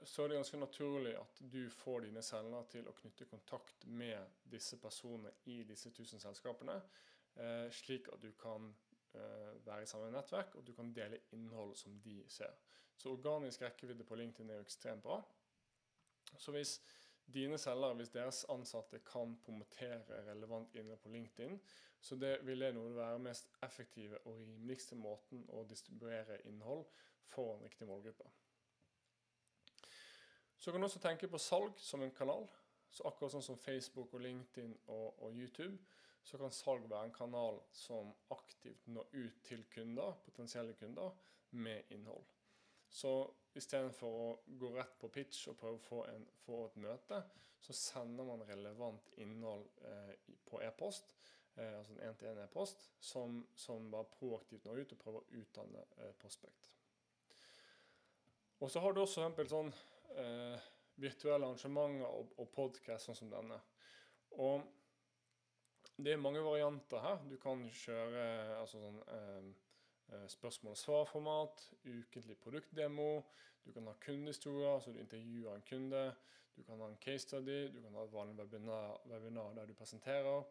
[0.04, 4.42] så er det ganske naturlig at du får dine selger til å knytte kontakt med
[4.52, 6.74] disse personene i disse tusen selskapene,
[7.40, 8.68] eh, slik at du kan
[9.14, 12.52] eh, være i samme nettverk og du kan dele innhold som de ser.
[12.96, 15.22] Så organisk rekkevidde på LinkedIn er jo ekstremt bra.
[16.36, 16.76] Så hvis
[17.32, 21.58] dine selger, hvis deres ansatte kan promotere relevant innhold på LinkedIn,
[22.00, 26.84] så det vil det noe være mest effektive og rimeligste måten å distribuere innhold
[27.30, 28.26] for en riktig målgruppe.
[30.62, 32.44] Så kan du også tenke på salg som en kanal.
[32.86, 35.74] Så akkurat sånn som Facebook og LinkedIn og, og, YouTube,
[36.22, 41.10] så kan salg være en kanal som aktivt når ut til kunder, potensielle kunder,
[41.50, 42.30] med innhold.
[42.86, 43.10] Så
[43.58, 44.30] istedenfor å
[44.62, 47.18] gå rett på pitch og prøve å få, en, få et møte,
[47.58, 50.14] så sender man relevant innhold eh,
[50.46, 51.10] på e-post,
[51.56, 56.14] eh, altså en én-til-én-e-post, som, som, bare proaktivt når ut og prøver å utdanne eh,
[56.22, 56.70] prospekt.
[58.62, 59.74] Og så har du også eksempel sånn
[60.16, 60.70] eh,
[61.02, 63.58] virtuelle arrangementer og, og podkast sånn som denne.
[64.42, 64.62] Og
[65.96, 67.22] det er mange varianter her.
[67.28, 68.24] Du kan kjøre
[68.58, 69.52] altså sånn, eh,
[70.12, 73.24] eh spørsmål- og svar-format, ukentlig produktdemo.
[73.64, 76.14] Du kan ha kundehistorier, så du intervjuer en kunde.
[76.56, 79.74] Du kan ha en case study, du kan ha et vanlig webinar, webinar der du
[79.74, 80.44] presenterer.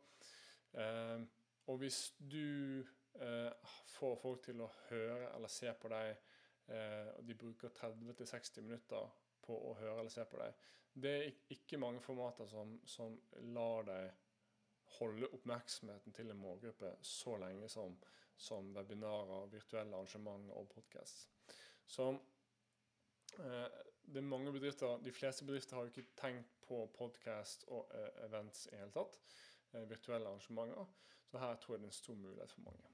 [0.74, 1.22] Eh,
[1.68, 2.80] og hvis du
[3.20, 3.52] eh,
[3.88, 6.16] får folk til å høre eller se på deg,
[6.68, 9.12] eh, og de bruker 30-60 minutter
[9.46, 10.68] på å høre eller se på deg.
[10.94, 13.16] Det er ikke mange formater som, som
[13.56, 14.12] lar deg
[14.98, 17.96] holde oppmerksomheten til en målgruppe så lenge som,
[18.36, 21.30] som webinarer, virtuelle arrangementer og podkast.
[23.40, 23.80] Eh,
[24.12, 28.26] det er mange bedrifter, De fleste bedrifter har jo ikke tenkt på podkast og eh,
[28.26, 29.20] events i hele tatt.
[29.74, 30.86] Eh, virtuelle arrangementer.
[31.32, 32.92] Så her tror jeg det er en stor mulighet for mange.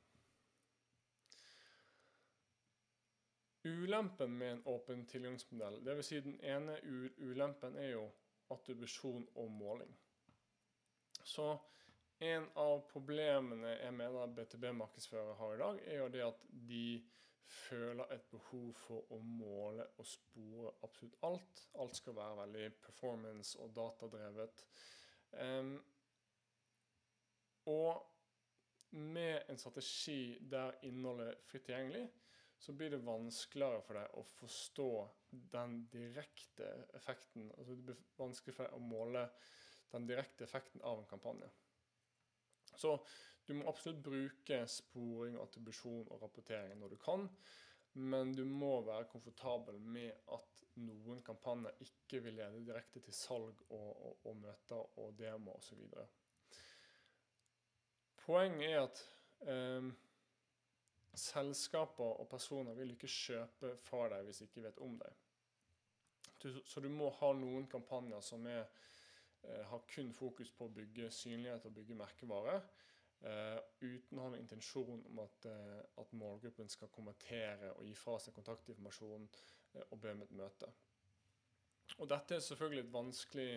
[3.67, 6.07] Ulempen med en åpen tilgangsmodell, dvs.
[6.07, 6.77] Si den ene
[7.19, 8.05] ulempen er jo
[8.53, 9.91] attribusjon og måling.
[11.27, 11.49] Så
[12.23, 16.85] en av problemene jeg mener BTB-markedsførere har i dag, er jo det at de
[17.47, 21.63] føler et behov for å måle og spore absolutt alt.
[21.79, 24.63] Alt skal være veldig performance- og datadrevet.
[25.31, 25.75] Um,
[27.67, 28.07] og
[28.97, 32.07] med en strategi der innholdet er fritt tilgjengelig,
[32.57, 34.89] så blir det vanskeligere for deg å forstå
[35.53, 37.51] den direkte effekten.
[37.57, 39.27] Altså det blir vanskelig for deg å måle
[39.91, 41.49] den direkte effekten av en kampanje.
[42.77, 42.97] Så
[43.47, 47.29] du må absolutt bruke sporing, attribusjon og rapportering når du kan.
[47.97, 53.63] Men du må være komfortabel med at noen kampanjer ikke vil lede direkte til salg
[53.69, 55.79] og, og, og møter og demo osv.
[58.25, 59.01] Poenget er at
[59.47, 59.93] um,
[61.17, 65.23] selskaper og personer vil ikke kjøpe fra deg hvis de ikke vet om deg.
[66.65, 71.09] Så du må ha noen kampanjer som er eh, har kun fokus på å bygge
[71.13, 72.59] synlighet og bygge merkevare,
[73.25, 77.95] eh, uten å ha en intensjon om at, eh, at, målgruppen skal kommentere og gi
[77.97, 79.27] fra seg kontaktinformasjon
[79.87, 80.69] og be om et møte.
[81.97, 83.49] Og Dette er selvfølgelig et vanskelig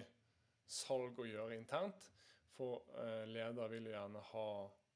[0.70, 2.10] salg å gjøre internt,
[2.54, 2.84] for
[3.26, 4.48] leder vil jo gjerne ha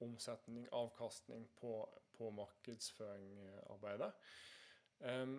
[0.04, 1.72] omsetning, avkastning på,
[2.16, 4.12] på markedsføringarbeidet.
[4.98, 5.38] Um,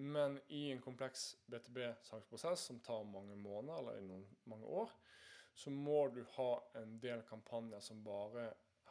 [0.00, 4.92] men i en kompleks BTB-saksprosess som tar mange måneder eller noen, mange år,
[5.54, 8.46] så må du ha en del kampanjer som bare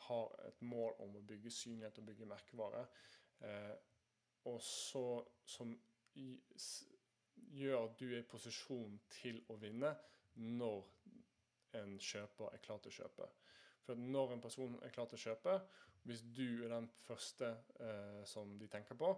[0.06, 2.84] har et mål om å bygge synlighet og bygge merkevare.
[3.42, 3.74] Eh,
[4.52, 5.06] og så
[5.50, 5.74] som
[7.50, 9.96] gjør at du er i posisjon til å vinne
[10.36, 10.86] når
[11.80, 13.30] en kjøper er klar til å kjøpe.
[13.86, 15.58] For når en person er klar til å kjøpe,
[16.04, 19.12] hvis du er den første eh, som de tenker på,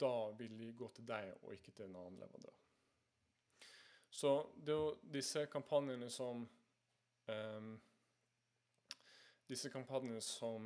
[0.00, 2.54] da vil de gå til deg og ikke til en annen leverandør.
[4.10, 6.46] Så det er jo disse kampanjene som
[7.28, 7.74] eh,
[9.46, 10.64] Disse kampanjene som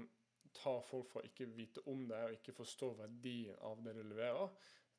[0.56, 4.48] tar folk fra ikke vite om det og ikke forstå verdien av det du leverer,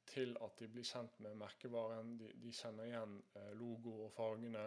[0.09, 4.65] til at de blir kjent med merkevaren, de, de kjenner igjen eh, logo og fargene.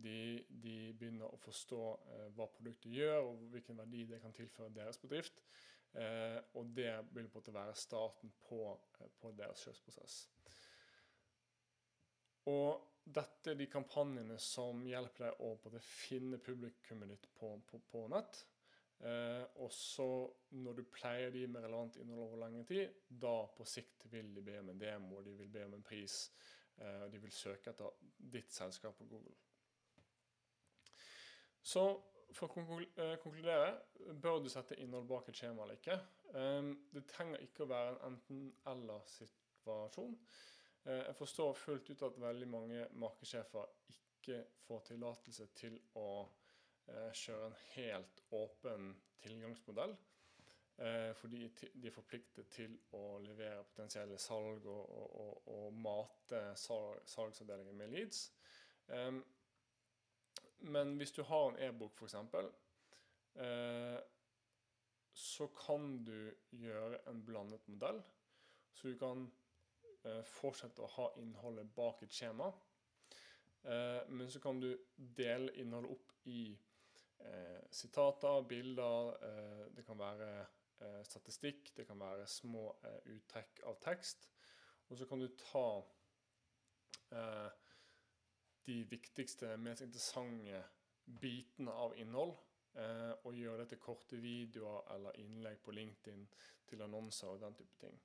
[0.00, 1.80] De, de, begynner å forstå
[2.14, 5.42] eh, hva produktet gjør og hvilken verdi det kan tilføre deres bedrift.
[5.92, 8.62] Eh, og det vil på en måte være starten på,
[9.20, 10.20] på deres kjøpsprosess.
[12.50, 18.06] Og dette er de kampanjene som hjelper deg å finne publikummet ditt på, på, på
[18.12, 18.44] nett.
[19.00, 20.06] Eh, også
[20.60, 24.44] når du pleier de med relevant innhold over lang tid, da på sikt vil de
[24.44, 26.26] be om en demo, de vil be om en pris,
[26.76, 27.96] eh, de vil søke etter
[28.36, 29.36] ditt selskap på Google.
[31.62, 31.84] Så
[32.36, 33.74] for å eh, konkludere,
[34.22, 35.96] bør du sette innhold bak et skjema eller ikke?
[36.38, 40.16] Ehm, det trenger ikke å være en enten-eller-situasjon.
[40.84, 46.10] Eh, jeg forstår fullt ut at veldig mange markedssjefer ikke får tillatelse til å
[46.88, 49.96] kjøre en helt åpen tilgangsmodell.
[51.20, 51.42] Fordi
[51.76, 57.92] de er forpliktet til å levere potensielle salg og, og, og, og mate salgsavdelingen med
[57.92, 58.22] leads.
[60.60, 62.14] Men hvis du har en e-bok, f.eks.,
[63.34, 63.98] eh,
[65.12, 68.02] så kan du gjøre en blandet modell.
[68.72, 69.24] Så du kan
[70.04, 72.50] eh, fortsette å ha innholdet bak et skjema.
[73.64, 76.69] Eh, men så kan du dele innholdet opp i eh,
[77.70, 80.30] sitater, bilder, eh, det kan være
[80.80, 84.30] eh, statistikk, det kan være små eh, uttrekk av tekst.
[84.90, 85.66] Og så kan du ta
[88.66, 90.60] de viktigste, mest interessante
[91.18, 92.36] bitene av innhold.
[92.78, 96.26] Eh, og gjøre det til korte videoer eller innlegg på LinkedIn
[96.70, 97.96] til annonser og den type ting.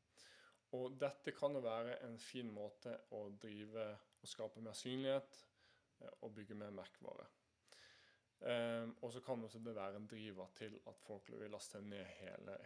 [0.74, 5.38] Og dette kan jo være en fin måte å drive og skape mer synlighet
[6.02, 7.28] eh, og bygge mer merkevare.
[8.42, 12.06] Eh, og så kan også det være en driver til at folk vil laste ned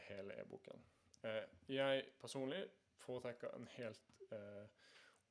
[0.08, 0.86] hele e-boken.
[1.24, 2.64] Eh, jeg personlig
[3.00, 4.66] foretrekker en helt uh,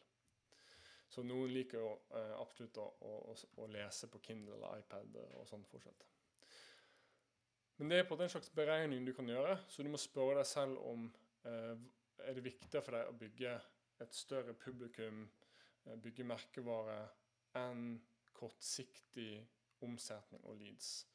[1.10, 5.44] Så noen liker jo eh, absolutt å, å, å, lese på Kindle eller iPad og
[5.50, 6.06] sånn fortsatt.
[7.76, 10.48] Men det er på en slags beregning du kan gjøre, så du må spørre deg
[10.48, 11.08] selv om
[11.48, 11.74] eh,
[12.24, 13.52] er det viktigere for deg å bygge
[14.00, 15.30] et større publikum,
[15.86, 17.08] eh, bygge merkevare,
[17.54, 18.00] enn
[18.32, 19.46] kortsiktig
[19.84, 21.06] omsetning og leads.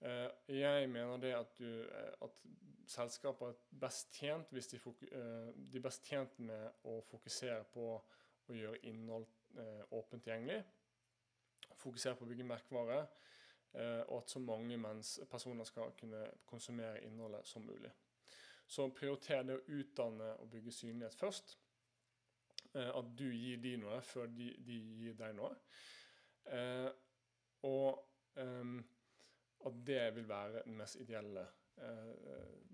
[0.00, 2.42] Eh, jeg mener det at, du, eh, at
[2.86, 7.86] selskaper er best tjent hvis de, de, er best tjent med å fokusere på
[8.50, 9.26] å gjøre innhold
[9.90, 10.62] åpent tilgjengelig.
[11.78, 13.00] Fokusere på å bygge merkevare,
[14.06, 14.78] og at så mange
[15.30, 17.90] personer skal kunne konsumere innholdet som mulig.
[18.70, 21.56] Så prioriter det å utdanne og bygge synlighet først.
[22.74, 25.50] Eh, at du gir de noe før de, de gir deg noe.
[26.54, 26.90] Eh,
[27.66, 28.78] og ehm,
[29.66, 31.44] at det vil være den mest ideelle
[31.82, 32.70] eh,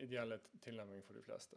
[0.00, 1.56] ideelle tilnærming for de fleste.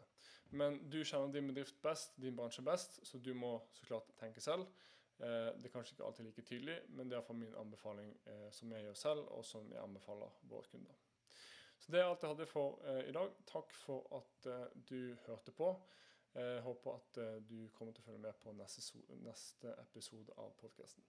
[0.49, 4.41] Men du kjenner din bedrift best, din bransje best, så du må så klart tenke
[4.41, 4.67] selv.
[5.19, 8.47] Eh, det er kanskje ikke alltid like tydelig, men det er iallfall min anbefaling eh,
[8.51, 10.95] som jeg gjør selv, og som jeg anbefaler våre kunder.
[11.84, 13.31] Så Det er alt jeg hadde for eh, i dag.
[13.49, 15.67] Takk for at eh, du hørte på.
[16.34, 21.03] Jeg håper at eh, du kommer til å følge med på neste episode av podkasten.